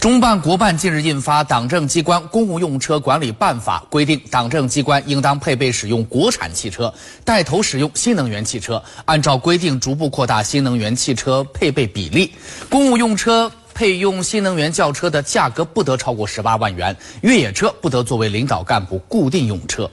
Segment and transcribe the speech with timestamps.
[0.00, 6.92] 中办国办近日印发党政机关公务用车管理办法规定党政机关应当配备使用国产汽车
[7.24, 12.32] 带头使用新能源汽车按照规定逐步扩大新能源汽车配备比例。
[12.70, 19.90] 公务用车配用新能源轿车的价格不得超过十八万元越野车不得作为领导干部固定用车。